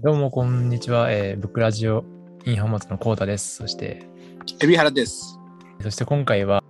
[0.00, 2.04] どうもこんにちは、えー、ブックラジオ
[2.44, 3.56] インハマツのコータです。
[3.56, 4.08] そして、
[4.62, 5.40] 海老原です。
[5.82, 6.62] そして今回は、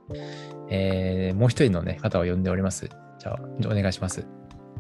[0.71, 2.89] えーもう一人の、ね、方を呼んでおります。
[3.19, 4.27] じゃあ、お願いします。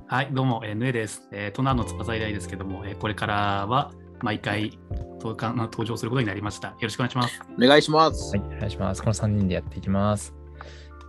[0.07, 1.29] はい、どうも、えー、ぬえです。
[1.31, 4.79] えー、トナの翼以来ですけども、えーこれからは毎回
[5.21, 6.69] 登登場することになりました。
[6.69, 7.43] よろしくお願いします。
[7.55, 8.35] お願いします。
[8.35, 9.03] はい、お願いします。
[9.03, 10.33] この3人でやっていきます。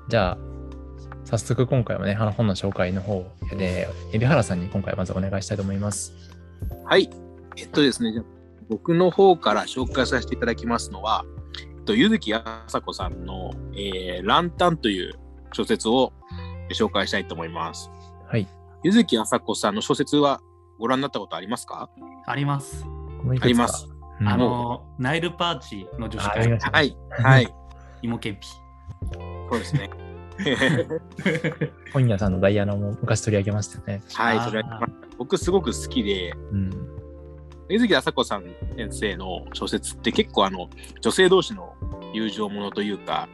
[0.10, 0.38] じゃあ、
[1.24, 3.24] 早速今回もね、あの本の紹介の方
[3.58, 6.14] で、海老原さんに今回まずお願いしたいと思います。
[6.84, 7.10] はい。
[7.60, 8.26] えっとですね、じゃあ
[8.70, 11.26] 僕の方から紹介させていただきますのは、
[11.78, 15.14] えっと、ゆずきあさこさんの、えーランタンという
[15.54, 16.14] 小説を
[16.72, 17.92] 紹介したいと思います。
[18.28, 18.48] はい。
[18.84, 20.42] ゆずきあさこさんの小説は
[20.78, 21.90] ご覧になったことありますか？
[22.26, 22.86] あります。
[23.42, 23.88] あります。
[24.22, 26.98] うんあの、ナイルパーチの女子会はい。
[27.10, 27.56] はい。
[28.02, 28.48] 芋けんぴ。
[29.50, 29.90] そうですね。
[31.94, 34.04] 本屋さんのダイアナも昔取り上げましたよね。
[34.14, 34.38] はい。
[34.38, 36.89] あーそれは僕すごく好きで、うん。
[37.70, 38.14] ゆずきあさん
[38.76, 40.70] 先生の小説って結構あの
[41.02, 41.76] 女性同士の
[42.14, 43.30] 友情ものというか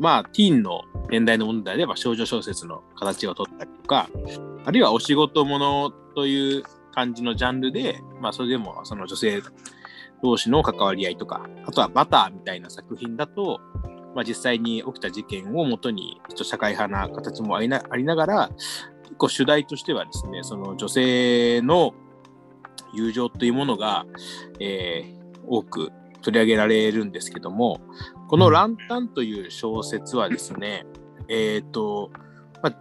[0.00, 4.08] まあティーンの年代のものであれば少女小説の形を取ったりとか
[4.64, 9.40] あるいはお仕事ものという感じのジャンルでまあそれでもその女性
[10.24, 13.60] 同士の関わり合いとかあとはバターみたいな作品だと、
[14.16, 18.50] まあ、実際に起きた事件をもとにちょっと社会派な形もありながら
[19.04, 21.94] 結構主題としてはですねその女性の
[22.92, 24.06] 友情というものが、
[24.60, 25.90] えー多く
[26.22, 27.80] 取り上げられるんですけども
[28.28, 30.86] この「ランタン」という小説はですね
[31.28, 32.10] えっ、と、
[32.62, 32.74] まあ、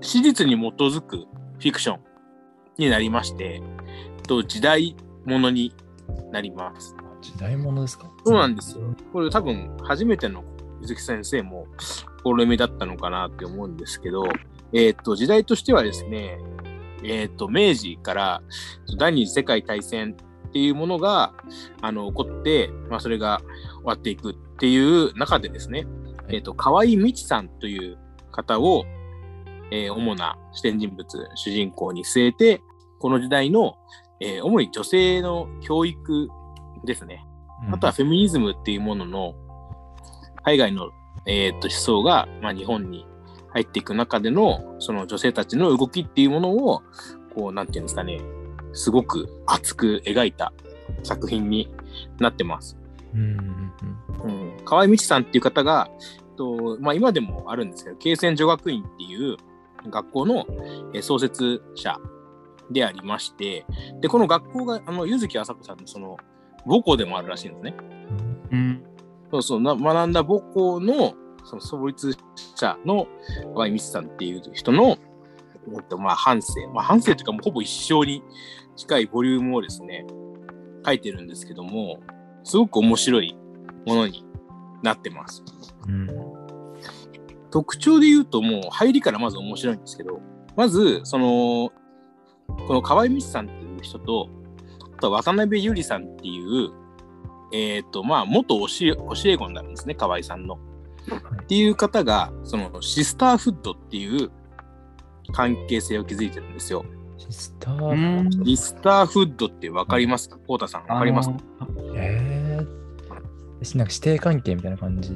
[0.00, 2.00] 史実に基づくフィクション
[2.78, 3.62] になりまして
[4.26, 5.74] と時代物に
[6.32, 6.96] なります。
[7.20, 8.10] 時代物ですか？
[8.24, 8.94] そうなんですよ。
[9.12, 10.42] これ多分初めての
[10.80, 11.66] 水木先生も
[12.24, 14.26] 試みだったのかなって思うんですけど、
[14.72, 16.38] えっ、と、時代としてはですね、
[17.02, 18.42] えっ、と、明治から
[18.98, 20.16] 第二次世界大戦
[20.48, 21.34] っていうものが、
[21.82, 23.40] あの、起こって、まあ、それが
[23.76, 25.86] 終わっていくっていう中でですね、
[26.28, 27.98] えっ、と、河合美智さんという
[28.32, 28.84] 方を、
[29.70, 32.62] えー主な視点人物、主人公に据えて、
[33.00, 33.76] この時代の、
[34.20, 36.28] えー主に女性の教育
[36.84, 37.24] ですね。
[37.72, 39.34] あとはフェミニズムっていうものの
[40.44, 40.90] 海外の、
[41.26, 43.06] えーっと思想が、まあ、日本に
[43.56, 46.82] 入っていく中でのその女性たちの動きっていうものを
[47.34, 48.20] こうなんていうんですかね
[48.74, 50.52] すごく熱く描いた
[51.02, 51.72] 作品に
[52.18, 52.76] なってます。
[53.14, 53.72] うんうん
[54.26, 55.88] うんうん、河合美智さんっていう方が、
[56.36, 59.38] とまあ、今でもあるんですけど慶泉女学院っていう
[59.88, 60.46] 学校の
[60.92, 61.98] えー創設者
[62.70, 63.64] でありまして
[64.02, 66.18] でこの学校があの柚木麻子さんのその
[66.66, 67.74] 母校でもあるらしいんですね。
[68.52, 68.82] うん。
[69.30, 71.14] そうそうな学んだ母校の
[71.46, 72.16] その創立
[72.56, 73.06] 者の
[73.54, 74.98] 河合美智さんっていう人の、
[75.74, 78.22] えっとまあ、半生、まあ、半生というかもうほぼ一生に
[78.76, 80.04] 近いボリュームをですね
[80.84, 82.00] 書いてるんですけども
[82.44, 83.36] すごく面白い
[83.86, 84.24] ものに
[84.82, 85.42] なってます。
[85.88, 86.36] うん
[87.50, 90.20] 特徴で言うともう入りからまず面白いんですけど
[90.56, 91.72] まずその
[92.66, 94.28] この河合美智さんっていう人と
[94.98, 96.70] あとは渡辺ゆりさんっていう
[97.52, 100.58] えっ、とまあ元教え教え子になるんですね河合さんの。
[101.42, 104.30] っていう方がそのシスターフッドっていう
[105.32, 106.84] 関係性を築いてるんですよ。
[107.18, 110.38] シスタうーんシスターフッドってわかりますか？
[110.46, 111.30] コウタさんわかります？
[111.30, 111.36] か
[111.94, 115.12] えー、なんか師弟関係みたいな感じ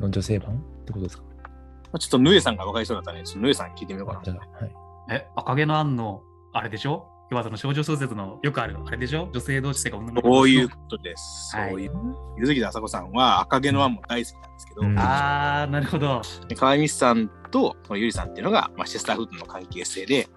[0.00, 1.24] の女性版ってことですか？
[1.24, 3.22] まあちょっとヌエさんがわかりそうだったね。
[3.24, 4.32] ちょっとヌエさん聞いてみようかな。
[4.32, 4.74] はい。
[5.10, 6.22] え、赤毛のアンの、
[6.52, 7.08] あれでしょ？
[7.32, 9.26] 要はその少女小説のよくある、あれでしょ？
[9.32, 11.56] 女性同士が女の子同士のこういうことです。
[11.56, 11.92] はいそういう。
[12.38, 16.20] ゆずきあさこさんは赤毛のアンも大好きなんですけど、うんあー、なるほど。
[16.46, 20.28] で川合さんとこのゆりさんっていうのが、まあ、シスターフッドの関係性で、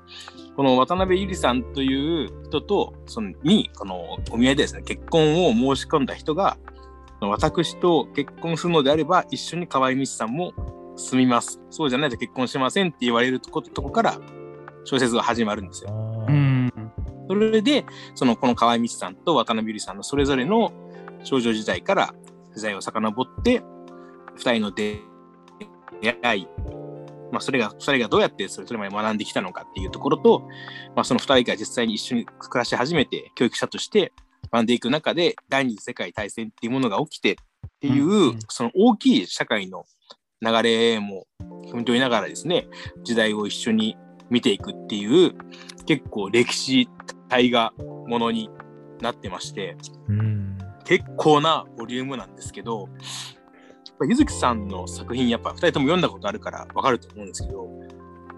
[0.55, 6.57] この渡辺ゆりさんという人と、そのに、このお見合いでですね、結婚を申し込んだ人が、
[7.19, 10.53] 私と結婚するのであれば、一緒に河合美智さんも
[10.95, 11.59] 住みます。
[11.69, 14.17] そうじゃないと結婚しませんって言われるとことこから
[14.85, 15.89] 小説が始まるんですよ。
[17.27, 20.71] それで、そのこの河合美智さんと渡辺ゆりさんのそれぞれの
[21.23, 22.13] 少女時代から
[22.55, 23.61] 時代を遡って、
[24.35, 25.01] 二人の出
[26.21, 26.47] 会い、
[27.31, 30.47] まあ、それが、二人がどうやってそれそれまで学んできたのかっていうところと、
[30.95, 34.13] まあ、その二人が実際に一緒に暮らし始めて、教育者として
[34.51, 37.35] 学んでいく中で、第二次世界大戦っていうものが起きてっ
[37.79, 38.39] ていう、うんうん。
[38.49, 39.85] その大きい社会の
[40.41, 41.25] 流れも
[41.71, 42.67] 踏み取りながらですね、
[43.03, 43.97] 時代を一緒に
[44.29, 45.33] 見ていくっていう、
[45.85, 46.89] 結構歴史
[47.29, 47.73] 大河
[48.07, 48.49] ものに
[49.01, 49.77] なってまして、
[50.07, 50.57] うん。
[50.85, 57.67] 結構なボリュームなんですけど、やっぱゆずきさんの作品やっぱ2人とも読んだことあるからわかると思うんですけど、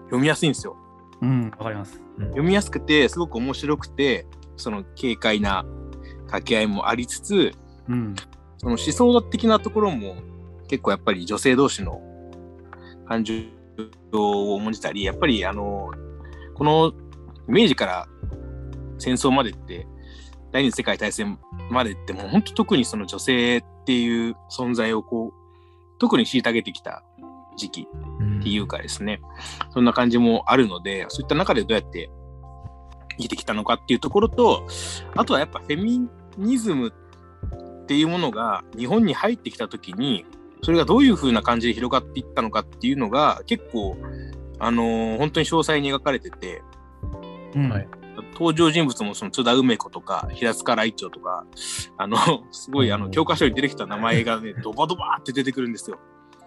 [0.04, 0.76] 読みやすいんですよ。
[1.20, 2.00] うん、わかります。
[2.18, 4.26] 読みやすくて、すごく面白くて、
[4.56, 5.64] その軽快な
[6.26, 7.52] 掛け合いもありつつ、
[7.88, 8.14] うん。
[8.58, 10.16] その思想的なところも
[10.68, 12.00] 結構やっぱり女性同士の
[13.06, 13.34] 感情
[14.12, 15.90] を重んじたり、やっぱりあの、
[16.54, 16.92] この
[17.46, 18.08] 明治から
[18.98, 19.86] 戦争までって、
[20.52, 21.38] 第二次世界大戦
[21.70, 25.32] までってもう本当特にその女性っていう存在をこう、
[25.98, 27.02] 特に虐げてきた
[27.56, 27.88] 時期
[28.38, 29.20] っていうかですね、
[29.70, 32.10] そんな感じもあるので、そういった中でどうやって
[33.18, 34.66] 生きてきたのかっていうところと、
[35.16, 36.08] あとはやっぱフェミ
[36.38, 40.24] ニズムっていうものが日本に入ってきた時に、
[40.62, 43.96] それがどういう風な感じで広がっていったのかっていうのが結構、
[44.60, 46.62] あのー本当に詳細に描かれてて、
[47.54, 47.70] うん。
[47.70, 47.88] はい
[48.38, 51.44] 登場人物もその津田梅子とか平塚来長とか、
[51.96, 52.16] あの、
[52.52, 55.98] すごいあのうん教科書に出てきた名前がね、 ドバドバって出てくるんですよ。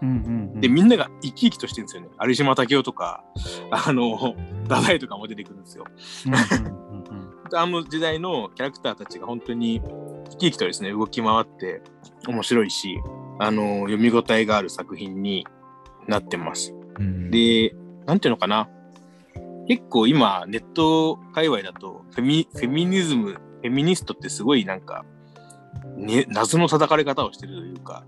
[0.02, 0.16] うんうん
[0.54, 0.62] うん。
[0.62, 2.10] で、みんなが生き生きとしてるんですよね。
[2.26, 3.24] 有島武雄とか、
[3.72, 4.36] あの、
[4.68, 5.86] ダダイとかも出てくるんですよ。
[7.54, 9.82] あの時代のキャラクターたちが本当に
[10.30, 11.82] 生き生きとですね、動き回って
[12.26, 13.02] 面白いし、
[13.40, 15.46] あの、読み応えがある作品に
[16.08, 16.74] なってます。
[16.98, 18.70] うんで、なんていうのかな。
[19.72, 25.06] 結構今、ネット界隈だとフェミ、フェミニズム、フェミニストってすごいなんか、
[25.96, 28.04] ね、謎の叩かれ方をしてるというか、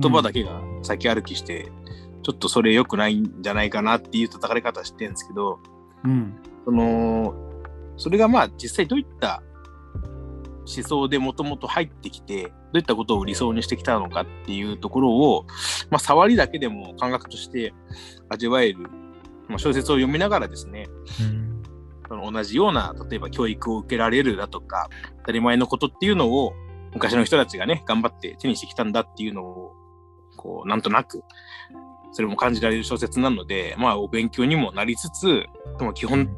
[0.00, 1.72] 言葉だけが先歩きして、
[2.22, 5.58] ちょっとそれ良くないんじゃないかなっていう叩かれ方してるんですけど、
[6.04, 6.32] うん。
[6.64, 7.34] その、
[7.96, 9.42] それがまあ実際どういった
[10.60, 15.44] 思想でもともと入ってきて、どういったことを理想にしてきたのかっていうところを、
[15.90, 17.74] まあ触りだけでも感覚として
[18.28, 18.86] 味わえる、
[19.50, 20.86] まあ、小説を読みながらですね、
[21.20, 21.50] うん
[22.10, 26.52] その同じような、例えば教育を受けられるだとか、当たり前のことっていうのを、
[26.92, 29.76] 昔の人たちがね、頑張って手にしてきたんだっていうのを、
[30.36, 31.22] こう、なんとなく、
[32.10, 35.46] それも感じられる小説なので、まあ、お勉強にもなりつつ、
[35.78, 36.28] でも基本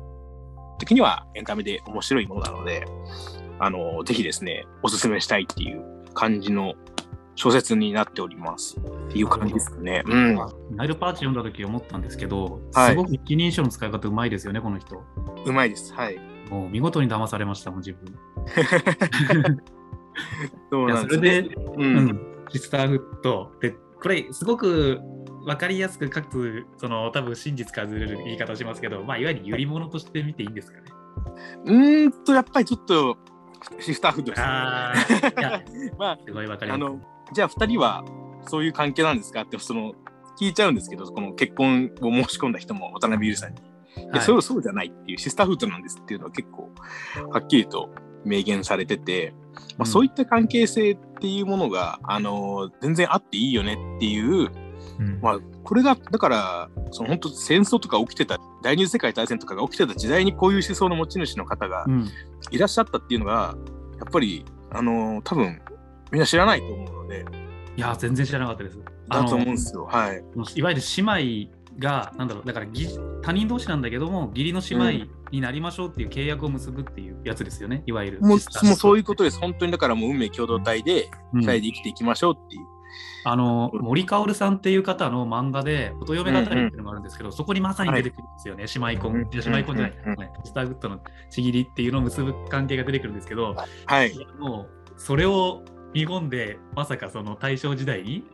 [0.78, 2.84] 的にはエンタメで面白いものなので、
[3.58, 6.74] あの、ぜひですね、おすすめしたいっていう感じの
[7.34, 8.78] 小説になっております。
[8.78, 10.02] っていう感じですかね。
[10.06, 10.36] うん。
[10.76, 15.02] ナイルパーチ読んだ時思ったんですけど、はいすごく一人称の使い方うまいですよね、この人。
[15.44, 15.94] うまいです。
[15.94, 16.18] はい。
[16.50, 18.14] もう見事に騙されましたもん、自分。
[20.70, 21.74] そうなんですそれで、う。
[21.78, 22.20] うんん、
[22.50, 23.52] シスターフット。
[23.60, 25.00] で、これ、すごく
[25.44, 30.84] 分かりやすく、かつ、その、多分真実からずれる言い方をしますけど、まあ、いわゆる揺り物として見ていいんですかね。
[31.64, 33.16] うーんと、やっぱりちょっと、
[33.78, 34.46] シスターフードですね。
[34.46, 34.92] あ
[35.98, 36.84] まあ、すごい分かります。
[36.84, 37.00] あの、
[37.32, 38.04] じゃあ2人は
[38.46, 39.42] そういう関係なんですか？
[39.42, 39.92] って、その、
[40.40, 43.60] 聞いちゃうんですけど、この結婚を申し込んだ人も渡辺優さんに。
[43.96, 44.20] いや、はい。
[44.22, 46.70] そうそうじゃないっていう、シスターフードなんですっていうのは結構、
[47.30, 47.90] はっきりと
[48.24, 49.86] 明言されてて、まあ、うん。
[49.86, 54.50] そういった関係性っていうものが、あの、全然あっていいよねっていう、
[54.98, 55.20] うん。
[55.20, 62.08] まあ、これが、だから、その本当戦争とか起きてた、第二次世界大戦とかが起きてた時代にこういう思想の持ち主の方がうん、
[62.50, 63.54] いらっしゃったっていうのが、
[63.98, 65.60] やっぱり、あの多分、
[66.12, 67.24] みんな知らないと思うので、
[67.76, 68.78] いや、全然知らなかったです。
[69.08, 69.86] だと思うんですよ。
[69.86, 70.22] はい。
[70.54, 72.86] いわゆる姉妹が、なんだろう、だからぎ
[73.22, 78.20] 他人同士なんだけども、義理の姉妹になりましょうっていう契約を結ぶっていうやつですよね、いわゆる。
[78.20, 79.38] もうもうそういうことです。
[79.38, 82.62] 本当にだからもう運命共同体で、うん二人で生きていきましょうっていう。
[83.24, 91.00] あの森かおるさんっていう方の漫画で、音嫁語りっていうのがあるんですけど、そこにまさに出てくるんですよね、姉妹婚、姉妹婚じゃない、うんねシスターグッドの
[91.30, 93.54] ちぎりっていうのを結ぶ関係が出てくるんですけど、
[93.86, 95.62] はいもうそれを
[95.94, 98.24] 見込んで、まさかその大正時代に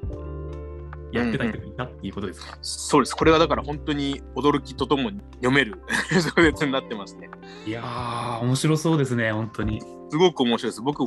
[1.13, 3.15] やってた人がいたっていうことですか、そうです。
[3.15, 7.31] これはだから本当に驚きとともに読める 小説になってますね。
[7.67, 9.81] いやー、面白そうですね、本当に。
[10.11, 10.83] すごく面白いです。
[10.83, 11.05] 僕、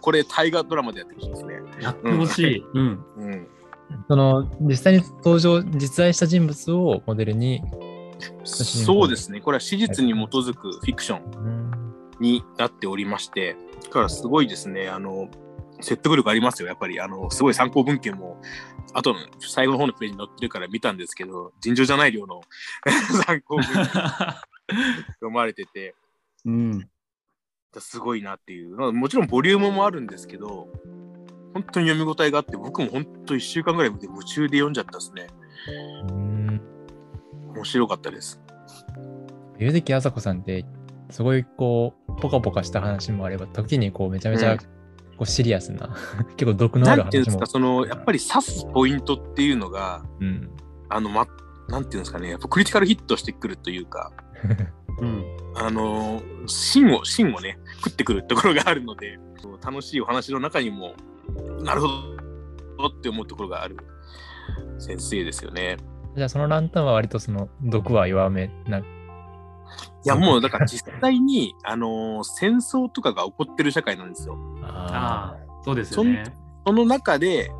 [0.00, 1.54] これ大河ドラマでやってほしいですね。
[1.80, 2.64] やってほしい。
[2.74, 3.04] うん。
[3.16, 3.48] うん。
[4.06, 7.62] その実際に登場、実在した人物をモデルに、
[8.44, 9.40] そうですね。
[9.40, 11.70] これは史実に基づくフィクションうん
[12.20, 15.28] になっておりまして、だからすごいですね、あの、
[15.80, 17.00] 説得力ありますよ、やっぱり。
[17.00, 18.40] あの、すごい参考文献も、
[18.94, 22.40] あとの最後の方のページに載ってるから見たんですけど、尋常じゃない量の
[23.26, 25.94] 参考文献読まれてて、
[26.44, 26.88] うん。
[27.78, 28.76] すごいなっていう。
[28.76, 30.68] まあもちろんボリュームもあるんですけど、
[31.54, 35.26] 本当に読み応えがあって、僕も本当1週間ぐらい見て夢中で読んじゃったですね。
[36.08, 36.60] うん
[37.54, 38.40] 面白かったです。
[39.58, 40.64] ゆずきあさこさんって、
[41.10, 44.77] すごいこう、ポカポカした話もあれば、時にこう、めちゃめちゃうん
[45.18, 45.90] こうシリアスな、
[46.36, 47.46] 結構毒のある話もなんていうんですか、。
[47.46, 50.50] その、やっぱり指すポイントっていうのが、うん。
[50.88, 51.26] あの、ま、
[51.68, 54.12] なんていうんですかね、やっぱクリティカルヒットしてくるというか、
[55.00, 55.24] うん。
[55.56, 59.18] あのー芯を、芯をね、食ってくるところがあるので、
[59.62, 60.94] 楽しいお話の中にも、
[61.62, 61.88] なるほ
[62.78, 63.76] どって思うところがある
[64.78, 65.76] 先生ですよね。
[66.16, 68.82] じゃあそのランタンは割とその毒は弱めな。
[70.14, 74.36] いや、もうだから実際に、 あのー戦争とかが起こってる社会なんですよ。
[74.62, 76.24] あああ、そうですよね。
[76.66, 77.50] その中で、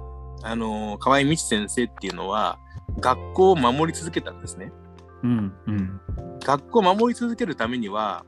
[0.42, 2.58] あのー河合道先生っていうのは、
[3.00, 4.72] 学校を守り続けたんですね。
[5.22, 6.00] うんうん。
[6.44, 8.24] 学校を守り続けるためには、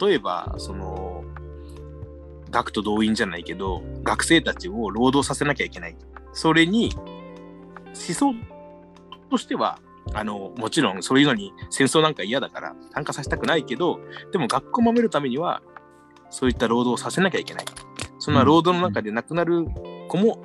[0.00, 1.24] 例えば、その、
[2.50, 5.96] 学徒動員じゃないけど、学生たちを労働させなきゃいけない。
[6.32, 8.34] それに、思想
[9.30, 9.78] としては、
[10.12, 14.00] あの、もちろんそういうのに戦争なんか嫌だから参加させたくないけど、
[14.32, 15.62] でも学校を守るためには、
[16.30, 17.64] そういった労働をさせなきゃいけない。
[18.18, 19.66] そんな労働の中で亡くなる
[20.08, 20.44] 子も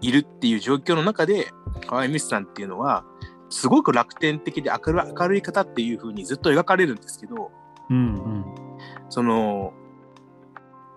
[0.00, 1.52] いるっていう状況の中で、
[1.86, 3.04] 河合美樹さんっていうのは、
[3.48, 7.50] すごく楽天的で明る明るい方っていう風にずっと描かれるんですけど、
[7.90, 8.44] うんうん
[9.08, 9.72] その、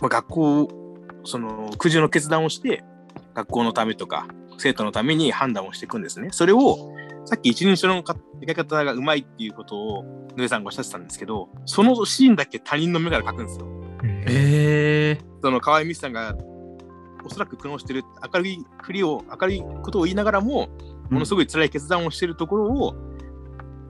[0.01, 0.67] まあ、学校、
[1.25, 2.83] その苦渋の決断をして、
[3.33, 4.27] 学校のためとか、
[4.57, 6.29] 生徒のために判断をしていくんですね。
[6.31, 6.91] それを、
[7.29, 10.03] さっき一人称のか描き方がうまいっていうことを、
[10.35, 13.67] ぬえさんがおっしゃってたんですけど、そのシーンだけ他人の目から描くんですよ。
[14.03, 16.35] ええその河合美樹さんが、
[17.23, 20.69] おそらく苦悩してる明るいふりを、明るいことを言いながらも、
[21.11, 22.95] ものすごい辛い決断をしてるところを、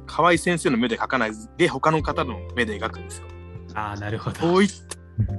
[0.05, 3.27] 河合先生の目で描かないで、他の方の目で描くんですよ。
[3.74, 4.41] ああ、なるほど。
[4.41, 4.69] こういっ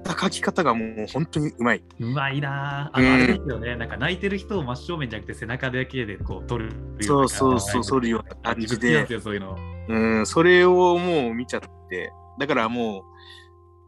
[0.05, 1.83] た描き方がもう本当にうまい。
[1.99, 2.91] うまいなあ。
[2.93, 3.77] あうんの、あれですよね。
[3.77, 9.57] なんか泣いてる人を真正面じゃなくて背中だけでこう撮るよそうそうそう、うそういうようなな感じでそういうの。
[9.89, 13.05] うん、それをもう見ちゃって、だからも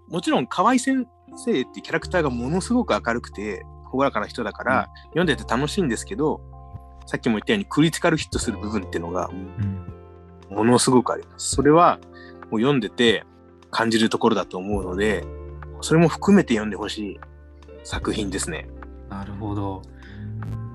[0.09, 1.07] う、もちろん河合先
[1.37, 6.41] 生ってキャラクターがものすごく明るくて、朗らかな人だから、読んでて楽しいんですけど、
[7.07, 9.93] さっきも言ったようにクリティカルヒットする部分っていうのがうん
[10.55, 11.57] ものすごくあります。
[11.57, 11.99] それは
[12.51, 13.25] もう読んでて
[13.71, 15.25] 感じるところだと思うので、
[15.83, 17.21] それも含めて読んでほしい
[17.85, 18.69] 作品ですね。
[19.11, 19.83] なるほど。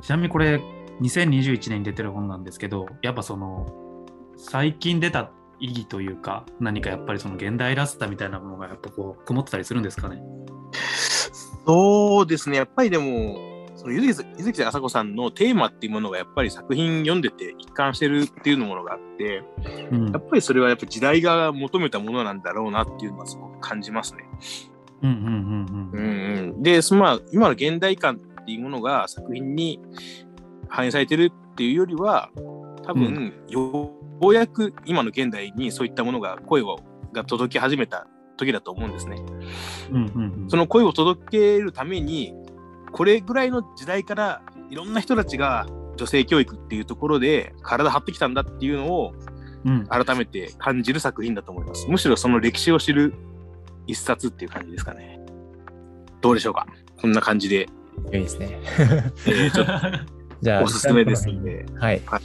[0.02, 0.62] ちなみにこれ、
[1.02, 4.06] 2021年に出てる本なんですけど、やっぱその、
[4.38, 10.22] 最近出た意義というか、何かやっぱりその現代らしさみたいなものがやっぱこう、曇ってたりするんですかね？
[11.66, 19.44] そうですね、やっぱりでも、そのゆずきゆずきあさこさんのテーマっていうものがやっぱり作品読んでて一貫してるっていうものがあって、
[19.92, 24.24] うんやっぱりそれはやっぱ時代が求めたものなんだろうなっていうのはすごく感じますね。
[25.02, 29.80] うんうんうんううんんうん、で、そのまあ、今の現代感っていうものが作品に
[30.68, 32.30] 反映されてるっていうよりは、
[32.84, 36.80] 多分、ようやく今の現代にそういったものが声を
[37.14, 39.18] が届き始めた時だと思うんですね。
[39.92, 40.50] うんうんうん。
[40.50, 42.34] その声を届けるために、
[42.92, 49.14] これぐらいの時代からいろんな人たちが女性教育っていうところで体張ってきたんだっていうのを
[49.66, 49.88] うん。
[49.88, 51.88] 改めて感じる作品だと思います。
[51.90, 53.14] むしろその歴史を知る
[53.88, 55.20] 一冊っていう感じですかね。
[56.22, 56.68] どうでしょうか
[57.02, 57.68] こんな感じで、
[58.06, 58.60] いいですね。
[59.26, 59.68] え ーちょっ
[60.42, 62.02] じゃあ、とおすすめですんで、はい。
[62.06, 62.22] はい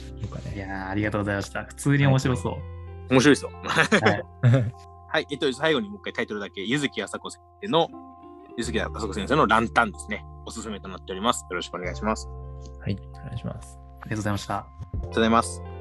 [0.55, 1.63] いやーありがとうございました。
[1.63, 2.53] 普通に面白そう。
[3.09, 3.51] 面白いですよ。
[3.63, 4.23] はい、
[5.09, 7.89] はい、えっと、最後にもう一回タイトルだけ、ゆずきあさこ先生の、
[8.57, 10.23] ゆずきあさこ先生のランタンですね。
[10.45, 11.45] おすすめとなっております。
[11.49, 12.27] よろしくお願いします。
[12.79, 13.79] はい、お願いします。
[14.01, 14.57] ありがとうございました。
[14.57, 15.72] ありがとうございます。